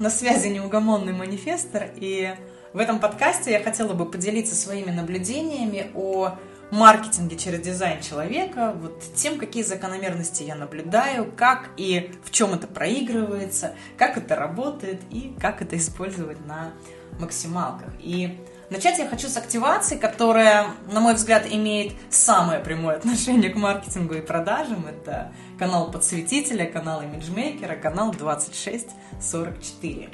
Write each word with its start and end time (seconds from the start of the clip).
на 0.00 0.08
связи 0.08 0.48
неугомонный 0.48 1.12
манифестор, 1.12 1.90
и 1.94 2.34
в 2.72 2.78
этом 2.78 2.98
подкасте 3.00 3.52
я 3.52 3.62
хотела 3.62 3.92
бы 3.92 4.10
поделиться 4.10 4.54
своими 4.54 4.90
наблюдениями 4.90 5.90
о 5.94 6.36
маркетинге 6.70 7.36
через 7.36 7.60
дизайн 7.60 8.00
человека, 8.00 8.74
вот 8.80 9.02
тем, 9.14 9.38
какие 9.38 9.62
закономерности 9.62 10.42
я 10.42 10.54
наблюдаю, 10.54 11.30
как 11.36 11.68
и 11.76 12.12
в 12.24 12.30
чем 12.30 12.54
это 12.54 12.66
проигрывается, 12.66 13.74
как 13.98 14.16
это 14.16 14.36
работает 14.36 15.02
и 15.10 15.34
как 15.38 15.60
это 15.60 15.76
использовать 15.76 16.44
на 16.46 16.72
максималках. 17.18 17.92
И 17.98 18.38
начать 18.70 18.98
я 18.98 19.06
хочу 19.08 19.28
с 19.28 19.36
активации, 19.36 19.96
которая, 19.96 20.68
на 20.90 21.00
мой 21.00 21.14
взгляд, 21.14 21.44
имеет 21.50 21.92
самое 22.08 22.60
прямое 22.60 22.96
отношение 22.96 23.50
к 23.50 23.56
маркетингу 23.56 24.14
и 24.14 24.20
продажам. 24.20 24.86
Это 24.86 25.32
канал 25.58 25.90
подсветителя, 25.90 26.64
канал 26.66 27.02
имиджмейкера, 27.02 27.74
канал 27.74 28.12
2644. 28.12 30.10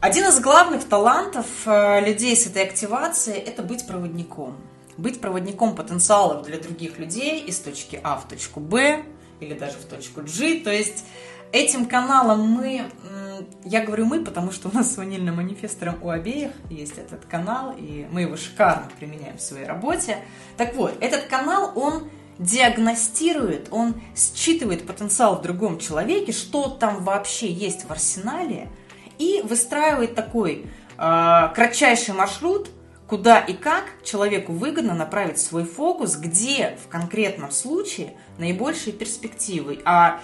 Один 0.00 0.28
из 0.28 0.40
главных 0.40 0.88
талантов 0.88 1.46
э, 1.66 2.00
людей 2.00 2.34
с 2.34 2.46
этой 2.46 2.62
активацией– 2.64 3.38
это 3.38 3.62
быть 3.62 3.86
проводником. 3.86 4.56
Быть 4.96 5.20
проводником 5.20 5.76
потенциалов 5.76 6.46
для 6.46 6.58
других 6.58 6.98
людей 6.98 7.40
из 7.40 7.58
точки 7.58 8.00
А 8.02 8.16
в 8.16 8.26
точку 8.26 8.60
Б 8.60 9.04
или 9.40 9.52
даже 9.52 9.76
в 9.76 9.84
точку 9.84 10.22
G. 10.22 10.60
То 10.60 10.72
есть 10.72 11.04
этим 11.52 11.86
каналом 11.86 12.40
мы, 12.40 12.82
я 13.64 13.84
говорю 13.84 14.06
мы, 14.06 14.24
потому 14.24 14.52
что 14.52 14.68
у 14.68 14.72
нас 14.72 14.92
с 14.92 14.96
ванильным 14.96 15.36
манифестором 15.36 15.96
у 16.02 16.10
обеих 16.10 16.52
есть 16.68 16.98
этот 16.98 17.24
канал, 17.24 17.74
и 17.76 18.06
мы 18.10 18.22
его 18.22 18.36
шикарно 18.36 18.88
применяем 18.98 19.38
в 19.38 19.42
своей 19.42 19.66
работе. 19.66 20.18
Так 20.56 20.74
вот, 20.74 20.96
этот 21.00 21.24
канал, 21.24 21.72
он 21.74 22.08
диагностирует, 22.38 23.68
он 23.70 23.94
считывает 24.16 24.86
потенциал 24.86 25.36
в 25.38 25.42
другом 25.42 25.78
человеке, 25.78 26.32
что 26.32 26.68
там 26.68 27.04
вообще 27.04 27.50
есть 27.50 27.84
в 27.84 27.90
арсенале– 27.90 28.68
и 29.20 29.42
выстраивает 29.42 30.14
такой 30.14 30.64
э, 30.96 31.48
кратчайший 31.54 32.14
маршрут, 32.14 32.70
куда 33.06 33.38
и 33.38 33.52
как 33.52 33.84
человеку 34.02 34.52
выгодно 34.52 34.94
направить 34.94 35.38
свой 35.38 35.64
фокус, 35.64 36.16
где 36.16 36.78
в 36.82 36.88
конкретном 36.88 37.50
случае 37.50 38.14
наибольшие 38.38 38.94
перспективы. 38.94 39.80
А 39.84 40.20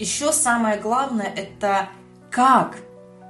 еще 0.00 0.32
самое 0.32 0.80
главное– 0.80 1.32
это 1.36 1.90
как 2.30 2.78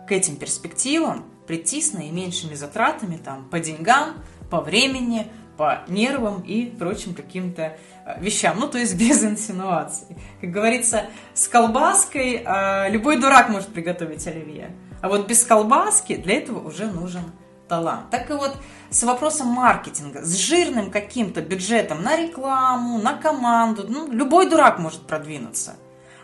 к 0.07 0.13
этим 0.13 0.37
перспективам 0.37 1.25
прийти 1.47 1.83
с 1.83 1.93
наименьшими 1.93 2.55
затратами 2.55 3.17
там, 3.17 3.49
по 3.49 3.59
деньгам, 3.59 4.15
по 4.51 4.61
времени, 4.61 5.27
по 5.57 5.81
нервам 5.89 6.43
и 6.43 6.67
прочим 6.67 7.15
каким-то 7.15 7.77
э, 8.07 8.21
вещам. 8.21 8.59
Ну, 8.61 8.69
то 8.69 8.79
есть 8.79 8.97
без 8.99 9.25
инсинуаций. 9.25 10.17
Как 10.41 10.51
говорится, 10.51 11.07
с 11.35 11.49
колбаской 11.49 12.45
э, 12.45 12.91
любой 12.91 13.21
дурак 13.21 13.49
может 13.49 13.69
приготовить 13.69 14.27
оливье. 14.29 14.71
А 15.03 15.09
вот 15.09 15.27
без 15.27 15.45
колбаски 15.45 16.17
для 16.17 16.37
этого 16.37 16.67
уже 16.67 16.87
нужен 16.87 17.33
талант. 17.69 18.11
Так 18.11 18.31
и 18.31 18.35
вот 18.35 18.57
с 18.91 19.03
вопросом 19.03 19.49
маркетинга, 19.49 20.23
с 20.23 20.37
жирным 20.37 20.91
каким-то 20.91 21.41
бюджетом 21.41 22.03
на 22.03 22.17
рекламу, 22.17 22.99
на 22.99 23.15
команду, 23.15 23.87
ну, 23.89 24.11
любой 24.11 24.49
дурак 24.49 24.79
может 24.79 25.01
продвинуться. 25.03 25.77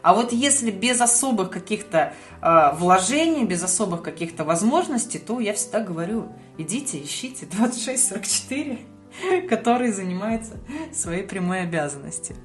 А 0.06 0.14
вот 0.14 0.30
если 0.30 0.70
без 0.70 1.00
особых 1.00 1.50
каких-то 1.50 2.14
э, 2.40 2.70
вложений, 2.74 3.44
без 3.44 3.64
особых 3.64 4.02
каких-то 4.02 4.44
возможностей, 4.44 5.18
то 5.18 5.40
я 5.40 5.52
всегда 5.52 5.80
говорю, 5.80 6.28
идите, 6.58 7.02
ищите 7.02 7.44
2644, 7.46 8.78
который 9.48 9.90
занимается 9.90 10.58
своей 10.94 11.24
прямой 11.24 11.62
обязанностью. 11.62 12.36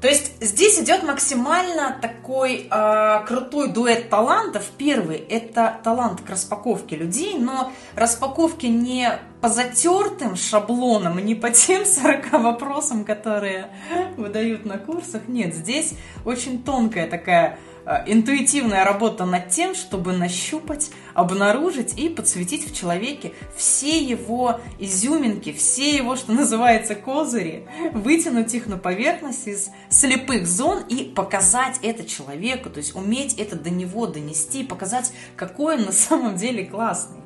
То 0.00 0.06
есть 0.06 0.40
здесь 0.40 0.78
идет 0.78 1.02
максимально 1.02 1.98
такой 2.00 2.68
э, 2.70 3.24
крутой 3.26 3.72
дуэт 3.72 4.10
талантов. 4.10 4.64
Первый– 4.78 5.16
это 5.28 5.80
талант 5.82 6.20
к 6.20 6.30
распаковке 6.30 6.94
людей, 6.94 7.36
но 7.36 7.72
распаковке 7.96 8.68
не 8.68 9.10
по 9.42 9.48
затертым 9.48 10.36
шаблонам, 10.36 11.18
не 11.18 11.34
по 11.34 11.50
тем 11.50 11.84
40 11.84 12.32
вопросам, 12.32 13.04
которые 13.04 13.68
выдают 14.16 14.64
на 14.64 14.78
курсах. 14.78 15.28
Нет, 15.28 15.54
здесь 15.54 15.94
очень 16.24 16.62
тонкая 16.62 17.06
такая 17.06 17.58
Э, 17.84 18.04
интуитивная 18.06 18.84
работа 18.84 19.24
над 19.24 19.48
тем, 19.48 19.74
чтобы 19.74 20.12
нащупать, 20.12 20.90
обнаружить 21.14 21.98
и 21.98 22.08
подсветить 22.08 22.70
в 22.70 22.76
человеке 22.76 23.32
все 23.56 23.98
его 23.98 24.60
изюминки, 24.78 25.52
все 25.52 25.96
его, 25.96 26.14
что 26.14 26.32
называется, 26.32 26.94
козыри, 26.94 27.66
вытянуть 27.92 28.54
их 28.54 28.66
на 28.66 28.78
поверхность 28.78 29.48
из 29.48 29.70
слепых 29.88 30.46
зон 30.46 30.84
и 30.88 31.04
показать 31.04 31.80
это 31.82 32.04
человеку, 32.04 32.70
то 32.70 32.78
есть 32.78 32.94
уметь 32.94 33.34
это 33.34 33.56
до 33.56 33.70
него 33.70 34.06
донести, 34.06 34.62
показать, 34.62 35.12
какой 35.34 35.76
он 35.76 35.86
на 35.86 35.92
самом 35.92 36.36
деле 36.36 36.64
классный. 36.64 37.21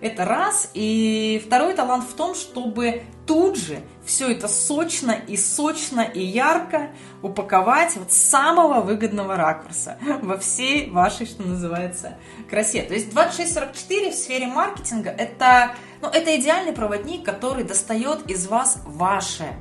Это 0.00 0.24
раз. 0.24 0.70
И 0.74 1.42
второй 1.44 1.74
талант 1.74 2.04
в 2.04 2.14
том, 2.14 2.34
чтобы 2.34 3.02
тут 3.26 3.56
же 3.56 3.80
все 4.04 4.32
это 4.32 4.48
сочно 4.48 5.12
и 5.12 5.36
сочно 5.36 6.00
и 6.00 6.20
ярко 6.20 6.90
упаковать 7.22 7.96
вот 7.96 8.10
с 8.12 8.16
самого 8.16 8.80
выгодного 8.80 9.36
ракурса 9.36 9.98
во 10.22 10.38
всей 10.38 10.90
вашей, 10.90 11.26
что 11.26 11.42
называется, 11.42 12.16
красе. 12.48 12.82
То 12.82 12.94
есть 12.94 13.10
2644 13.10 14.10
в 14.10 14.14
сфере 14.14 14.46
маркетинга 14.46 15.10
это, 15.10 15.72
ну, 16.00 16.08
это 16.08 16.34
идеальный 16.40 16.72
проводник, 16.72 17.24
который 17.24 17.64
достает 17.64 18.28
из 18.30 18.46
вас 18.46 18.78
ваше. 18.84 19.54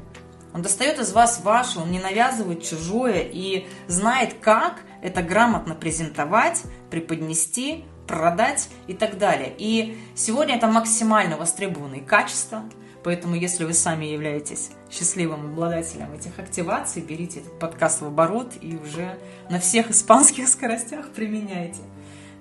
Он 0.53 0.61
достает 0.61 0.99
из 0.99 1.11
вас 1.13 1.41
ваше, 1.43 1.79
он 1.79 1.91
не 1.91 1.99
навязывает 1.99 2.63
чужое 2.63 3.21
и 3.21 3.67
знает, 3.87 4.35
как 4.41 4.79
это 5.01 5.21
грамотно 5.21 5.75
презентовать, 5.75 6.63
преподнести, 6.89 7.85
продать 8.09 8.69
и 8.87 8.93
так 8.93 9.19
далее. 9.19 9.53
И 9.57 9.99
сегодня 10.15 10.55
это 10.55 10.65
максимально 10.65 11.37
востребованные 11.37 12.01
качества, 12.01 12.63
поэтому 13.03 13.35
если 13.35 13.65
вы 13.65 13.75
сами 13.75 14.05
являетесь 14.05 14.71
счастливым 14.89 15.51
обладателем 15.51 16.11
этих 16.13 16.39
активаций, 16.39 17.03
берите 17.03 17.41
этот 17.41 17.59
подкаст 17.59 18.01
в 18.01 18.07
оборот 18.07 18.53
и 18.61 18.75
уже 18.77 19.19
на 19.51 19.59
всех 19.59 19.91
испанских 19.91 20.47
скоростях 20.47 21.09
применяйте. 21.11 21.81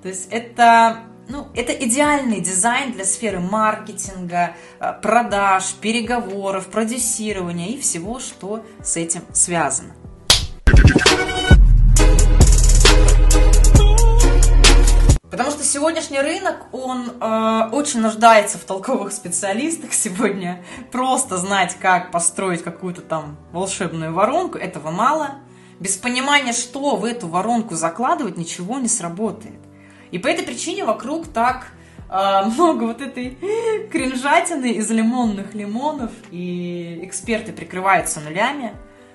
То 0.03 0.09
есть 0.09 0.29
это 0.31 1.01
ну, 1.29 1.49
это 1.55 1.75
идеальный 1.75 2.41
дизайн 2.41 2.93
для 2.93 3.05
сферы 3.05 3.39
маркетинга, 3.39 4.55
э, 4.81 4.95
продаж, 5.03 5.75
переговоров, 5.75 6.69
продюсирования 6.69 7.69
и 7.69 7.79
всего, 7.79 8.19
что 8.19 8.65
с 8.83 8.97
этим 8.97 9.21
связано. 9.35 9.93
Сегодняшний 15.79 16.19
рынок, 16.19 16.57
он 16.73 17.13
э, 17.21 17.69
очень 17.71 18.01
нуждается 18.01 18.59
в 18.59 18.65
толковых 18.65 19.13
специалистах 19.13 19.93
сегодня. 19.93 20.61
Просто 20.91 21.37
знать, 21.37 21.77
как 21.81 22.11
построить 22.11 22.65
какую-то 22.65 23.01
там 23.01 23.37
волшебную 23.53 24.13
воронку, 24.13 24.59
этого 24.59 24.91
мало. 24.91 25.37
Без 25.79 25.97
понимания, 25.97 26.53
что 26.53 26.97
в 26.97 27.05
эту 27.05 27.29
воронку 27.29 27.77
закладывать, 27.77 28.37
ничего 28.37 28.79
не 28.79 28.89
сработает. 28.89 29.61
И 30.11 30.19
по 30.19 30.27
этой 30.27 30.45
причине 30.45 30.85
вокруг 30.85 31.29
так 31.29 31.69
э, 32.11 32.43
много 32.57 32.83
вот 32.83 33.01
этой 33.01 33.39
кринжатины 33.93 34.73
из 34.73 34.91
лимонных 34.91 35.55
лимонов, 35.55 36.11
и 36.33 36.99
эксперты 37.05 37.53
прикрываются 37.53 38.19
нулями 38.19 38.73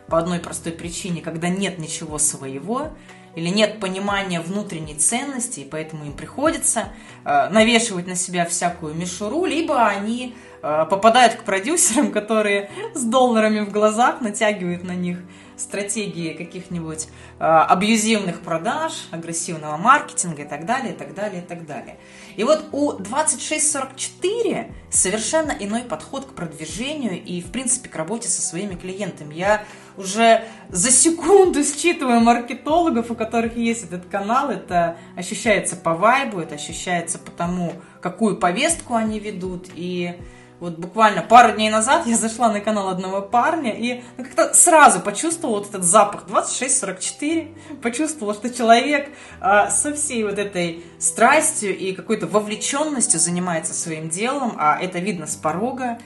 по 0.07 0.17
одной 0.17 0.39
простой 0.39 0.71
причине, 0.71 1.19
когда 1.19 1.49
нет 1.49 1.77
ничего 1.77 2.17
своего, 2.19 2.93
или 3.35 3.49
нет 3.49 3.79
понимания 3.79 4.39
внутренней 4.39 4.95
ценности, 4.95 5.61
и 5.61 5.65
поэтому 5.65 6.05
им 6.05 6.13
приходится 6.13 6.89
э, 7.25 7.49
навешивать 7.49 8.07
на 8.07 8.15
себя 8.15 8.45
всякую 8.45 8.93
мишуру, 8.93 9.45
либо 9.45 9.85
они 9.87 10.35
попадают 10.63 11.35
к 11.35 11.43
продюсерам, 11.43 12.11
которые 12.11 12.69
с 12.93 13.03
долларами 13.03 13.59
в 13.59 13.71
глазах 13.71 14.21
натягивают 14.21 14.83
на 14.83 14.93
них 14.93 15.19
стратегии 15.57 16.33
каких-нибудь 16.33 17.07
э, 17.39 17.43
абьюзивных 17.43 18.41
продаж, 18.41 19.07
агрессивного 19.11 19.77
маркетинга 19.77 20.43
и 20.43 20.45
так 20.47 20.65
далее, 20.65 20.93
и 20.93 20.95
так 20.95 21.13
далее, 21.13 21.41
и 21.41 21.45
так 21.45 21.65
далее. 21.65 21.97
И 22.35 22.43
вот 22.43 22.65
у 22.71 22.93
2644 22.93 24.71
совершенно 24.89 25.51
иной 25.51 25.83
подход 25.83 26.25
к 26.25 26.33
продвижению 26.33 27.23
и, 27.23 27.41
в 27.41 27.51
принципе, 27.51 27.89
к 27.89 27.95
работе 27.95 28.27
со 28.27 28.41
своими 28.41 28.75
клиентами. 28.75 29.35
Я 29.35 29.63
уже 29.97 30.43
за 30.69 30.91
секунду 30.91 31.63
считываю 31.63 32.19
маркетологов, 32.21 33.11
у 33.11 33.15
которых 33.15 33.55
есть 33.55 33.83
этот 33.83 34.05
канал. 34.05 34.49
Это 34.49 34.97
ощущается 35.15 35.75
по 35.75 35.93
вайбу, 35.93 36.39
это 36.39 36.55
ощущается 36.55 37.19
по 37.19 37.31
тому, 37.31 37.73
какую 38.03 38.35
повестку 38.35 38.95
они 38.95 39.17
ведут. 39.17 39.69
И 39.73 40.13
вот 40.59 40.77
буквально 40.77 41.21
пару 41.21 41.53
дней 41.53 41.69
назад 41.69 42.05
я 42.05 42.15
зашла 42.17 42.51
на 42.51 42.59
канал 42.59 42.89
одного 42.89 43.21
парня 43.21 43.71
и 43.71 44.03
ну, 44.17 44.23
как-то 44.23 44.53
сразу 44.53 44.99
почувствовала 44.99 45.59
вот 45.59 45.69
этот 45.69 45.83
запах 45.83 46.25
26-44, 46.27 47.79
почувствовала, 47.81 48.33
что 48.33 48.53
человек 48.53 49.09
а, 49.39 49.69
со 49.69 49.93
всей 49.93 50.23
вот 50.23 50.37
этой 50.37 50.83
страстью 50.99 51.75
и 51.77 51.93
какой-то 51.93 52.27
вовлеченностью 52.27 53.19
занимается 53.19 53.73
своим 53.73 54.09
делом, 54.09 54.55
а 54.57 54.77
это 54.79 54.99
видно 54.99 55.25
с 55.25 55.35
порога. 55.35 55.97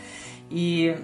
И 0.49 0.97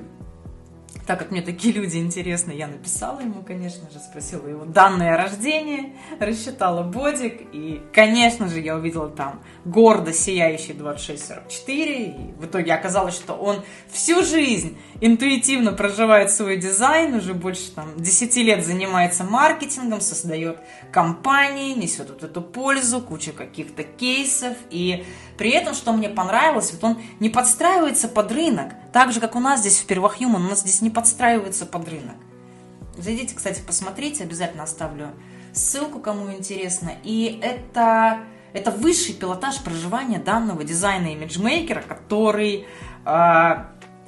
так 1.06 1.20
как 1.20 1.32
мне 1.32 1.42
такие 1.42 1.74
люди 1.74 1.98
интересны, 1.98 2.52
я 2.52 2.68
написала 2.68 3.20
ему, 3.20 3.44
конечно 3.44 3.90
же, 3.92 4.00
спросила 4.00 4.48
его 4.48 4.64
данные 4.64 5.16
рождения, 5.16 5.94
рассчитала 6.20 6.84
бодик, 6.84 7.42
и, 7.52 7.82
конечно 7.94 8.48
же, 8.48 8.62
я 8.62 8.76
увидела 8.76 9.10
там 9.10 9.42
гордо 9.66 10.14
сияющий 10.14 10.74
2644, 10.74 12.04
и 12.06 12.32
в 12.40 12.46
итоге 12.46 12.74
оказалось, 12.74 13.16
что 13.16 13.34
он 13.34 13.58
всю 13.92 14.24
жизнь 14.24 14.78
интуитивно 15.02 15.74
проживает 15.74 16.32
свой 16.32 16.56
дизайн, 16.58 17.16
уже 17.16 17.34
больше 17.34 17.72
там 17.72 17.90
10 17.98 18.36
лет 18.38 18.66
занимается 18.66 19.26
маркетингом, 19.26 20.00
создает 20.00 20.58
компании, 20.92 21.74
несет 21.74 22.10
вот 22.12 22.24
эту 22.24 22.42
пользу, 22.42 23.02
куча 23.02 23.34
каких-то 23.34 23.84
кейсов, 23.84 24.56
и 24.70 25.04
при 25.38 25.50
этом, 25.50 25.74
что 25.74 25.92
мне 25.92 26.08
понравилось, 26.08 26.72
вот 26.72 26.84
он 26.84 27.02
не 27.20 27.30
подстраивается 27.30 28.08
под 28.08 28.32
рынок, 28.32 28.74
так 28.94 29.12
же, 29.12 29.20
как 29.20 29.36
у 29.36 29.40
нас 29.40 29.62
здесь 29.62 29.80
в 29.80 29.86
Первохьюман, 29.86 30.46
у 30.46 30.50
нас 30.50 30.62
здесь 30.62 30.82
не 30.82 30.90
подстраивается 30.90 31.66
под 31.66 31.90
рынок. 31.90 32.16
Зайдите, 32.96 33.36
кстати, 33.36 33.60
посмотрите, 33.66 34.24
обязательно 34.24 34.64
оставлю 34.64 35.10
ссылку, 35.52 36.00
кому 36.00 36.32
интересно. 36.32 36.94
И 37.04 37.40
это, 37.42 38.20
это 38.54 38.70
высший 38.70 39.16
пилотаж 39.16 39.62
проживания 39.64 40.20
данного 40.20 40.64
дизайна 40.64 41.08
имиджмейкера, 41.08 41.82
который 41.82 42.68
э, 43.06 43.56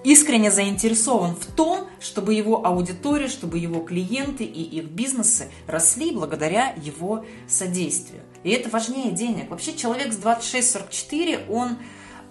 искренне 0.03 0.51
заинтересован 0.51 1.35
в 1.35 1.47
том, 1.47 1.87
чтобы 1.99 2.35
его 2.35 2.65
аудитория, 2.65 3.27
чтобы 3.27 3.57
его 3.57 3.81
клиенты 3.81 4.43
и 4.43 4.61
их 4.61 4.85
бизнесы 4.85 5.49
росли 5.65 6.11
благодаря 6.11 6.73
его 6.77 7.25
содействию. 7.47 8.21
И 8.43 8.51
это 8.51 8.69
важнее 8.69 9.11
денег. 9.11 9.49
Вообще 9.49 9.75
человек 9.75 10.13
с 10.13 10.19
26-44, 10.19 11.49
он, 11.49 11.77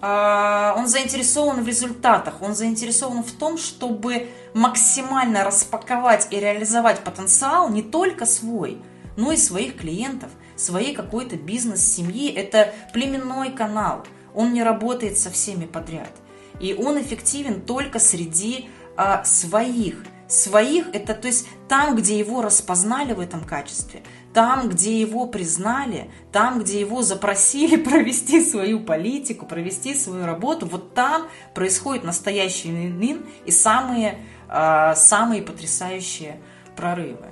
он 0.01 0.87
заинтересован 0.87 1.63
в 1.63 1.67
результатах, 1.67 2.41
он 2.41 2.55
заинтересован 2.55 3.23
в 3.23 3.31
том, 3.31 3.57
чтобы 3.57 4.29
максимально 4.53 5.43
распаковать 5.43 6.27
и 6.31 6.39
реализовать 6.39 6.99
потенциал 6.99 7.69
не 7.69 7.81
только 7.81 8.25
свой, 8.25 8.81
но 9.17 9.31
и 9.31 9.37
своих 9.37 9.77
клиентов, 9.77 10.29
своей 10.55 10.93
какой-то 10.93 11.35
бизнес-семьи. 11.37 12.31
Это 12.31 12.73
племенной 12.93 13.51
канал, 13.51 14.05
он 14.33 14.53
не 14.53 14.63
работает 14.63 15.17
со 15.17 15.31
всеми 15.31 15.65
подряд. 15.65 16.11
И 16.59 16.73
он 16.73 17.01
эффективен 17.01 17.61
только 17.61 17.99
среди 17.99 18.69
э, 18.97 19.23
своих. 19.23 20.03
Своих 20.27 20.87
это 20.93 21.13
то 21.13 21.27
есть 21.27 21.47
там, 21.67 21.95
где 21.95 22.17
его 22.17 22.41
распознали 22.41 23.13
в 23.13 23.19
этом 23.19 23.43
качестве, 23.43 24.01
там, 24.33 24.69
где 24.69 24.99
его 24.99 25.27
признали, 25.27 26.09
там, 26.31 26.59
где 26.59 26.79
его 26.79 27.03
запросили 27.03 27.75
провести 27.83 28.43
свою 28.43 28.79
политику, 28.79 29.45
провести 29.45 29.93
свою 29.93 30.25
работу, 30.25 30.65
вот 30.65 30.93
там 30.93 31.27
происходит 31.53 32.03
настоящий 32.03 32.71
вин 32.71 33.25
и 33.45 33.51
самые, 33.51 34.19
э, 34.49 34.93
самые 34.95 35.43
потрясающие 35.43 36.39
прорывы. 36.75 37.27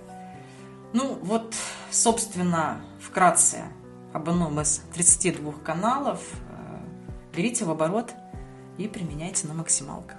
Ну 0.94 1.18
вот, 1.24 1.56
собственно, 1.90 2.82
вкратце 3.02 3.64
об 4.14 4.30
одном 4.30 4.62
из 4.62 4.82
32 4.94 5.54
каналов. 5.64 6.20
Берите 7.36 7.66
в 7.66 7.72
оборот 7.72 8.12
и 8.78 8.88
применяйте 8.88 9.48
на 9.48 9.56
максималках. 9.56 10.18